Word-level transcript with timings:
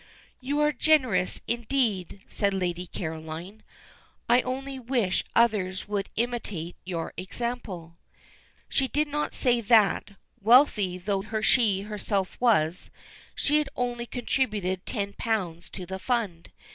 "You 0.39 0.59
are 0.61 0.71
generous, 0.71 1.41
indeed," 1.47 2.21
said 2.25 2.55
Lady 2.55 2.87
Caroline. 2.87 3.61
"I 4.27 4.41
only 4.41 4.79
wish 4.79 5.23
others 5.35 5.87
would 5.87 6.09
imitate 6.15 6.75
your 6.83 7.13
example." 7.17 7.97
She 8.67 8.87
did 8.87 9.07
not 9.07 9.35
say 9.35 9.61
that, 9.61 10.13
wealthy 10.41 10.97
though 10.97 11.21
she 11.43 11.81
herself 11.83 12.35
was, 12.41 12.89
she 13.35 13.59
had 13.59 13.69
only 13.75 14.07
contributed 14.07 14.87
ten 14.87 15.13
pounds 15.13 15.69
to 15.69 15.85
the 15.85 15.99
fund. 15.99 16.51